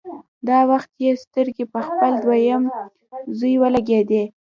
دا 0.47 0.59
وخت 0.71 0.91
يې 1.03 1.11
سترګې 1.23 1.65
په 1.73 1.79
خپل 1.87 2.11
دويم 2.23 2.63
زوی 3.37 3.53
ولګېدې. 3.61 4.23